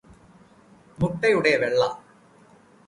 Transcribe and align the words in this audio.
മുട്ടയുടെ 0.97 1.53
വെള്ള 1.57 1.81